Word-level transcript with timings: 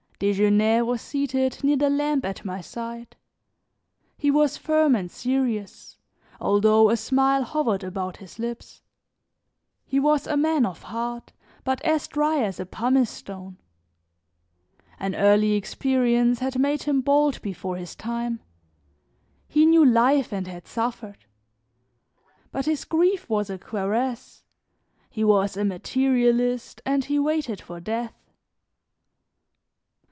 Desgenais 0.23 0.83
was 0.85 1.01
seated 1.01 1.63
near 1.63 1.77
the 1.77 1.89
lamp 1.89 2.25
at 2.25 2.45
my 2.45 2.61
side; 2.61 3.15
he 4.19 4.29
was 4.29 4.55
firm 4.55 4.93
and 4.93 5.09
serious, 5.09 5.97
although 6.39 6.91
a 6.91 6.95
smile 6.95 7.43
hovered 7.43 7.83
about 7.83 8.17
his 8.17 8.37
lips. 8.37 8.83
He 9.83 9.99
was 9.99 10.27
a 10.27 10.37
man 10.37 10.63
of 10.63 10.83
heart, 10.83 11.33
but 11.63 11.81
as 11.81 12.07
dry 12.07 12.43
as 12.43 12.59
a 12.59 12.67
pumice 12.67 13.09
stone. 13.09 13.57
An 14.99 15.15
early 15.15 15.53
experience 15.53 16.37
had 16.37 16.59
made 16.59 16.83
him 16.83 17.01
bald 17.01 17.41
before 17.41 17.77
his 17.77 17.95
time; 17.95 18.41
he 19.47 19.65
knew 19.65 19.83
life 19.83 20.31
and 20.31 20.45
had 20.45 20.67
suffered; 20.67 21.25
but 22.51 22.67
his 22.67 22.85
grief 22.85 23.27
was 23.27 23.49
a 23.49 23.57
cuirass; 23.57 24.43
he 25.09 25.23
was 25.23 25.57
a 25.57 25.65
materialist 25.65 26.79
and 26.85 27.05
he 27.05 27.17
waited 27.17 27.59
for 27.59 27.79
death. 27.79 28.13